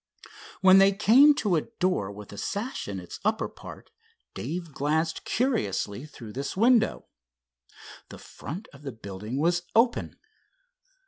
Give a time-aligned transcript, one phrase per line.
[0.61, 3.91] When they came to a door with a sash in its upper part,
[4.33, 7.05] Dave glanced curiously through this window.
[8.09, 10.15] The front of the building was open.